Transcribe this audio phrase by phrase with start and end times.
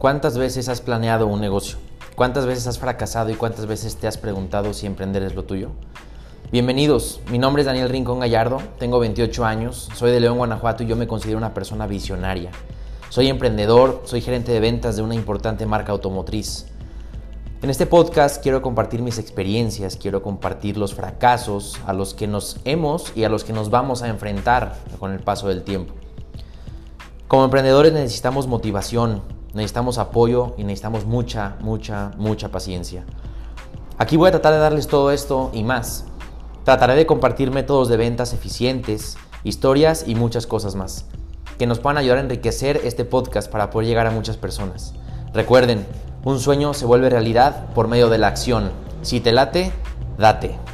[0.00, 1.76] ¿Cuántas veces has planeado un negocio?
[2.16, 5.72] ¿Cuántas veces has fracasado y cuántas veces te has preguntado si emprender es lo tuyo?
[6.50, 10.86] Bienvenidos, mi nombre es Daniel Rincón Gallardo, tengo 28 años, soy de León, Guanajuato y
[10.86, 12.50] yo me considero una persona visionaria.
[13.10, 16.64] Soy emprendedor, soy gerente de ventas de una importante marca automotriz.
[17.60, 22.56] En este podcast quiero compartir mis experiencias, quiero compartir los fracasos a los que nos
[22.64, 25.92] hemos y a los que nos vamos a enfrentar con el paso del tiempo.
[27.28, 33.04] Como emprendedores necesitamos motivación, necesitamos apoyo y necesitamos mucha, mucha, mucha paciencia.
[33.98, 36.04] Aquí voy a tratar de darles todo esto y más.
[36.64, 41.06] Trataré de compartir métodos de ventas eficientes, historias y muchas cosas más,
[41.58, 44.94] que nos puedan ayudar a enriquecer este podcast para poder llegar a muchas personas.
[45.32, 45.86] Recuerden,
[46.24, 48.70] un sueño se vuelve realidad por medio de la acción.
[49.02, 49.72] Si te late,
[50.18, 50.69] date.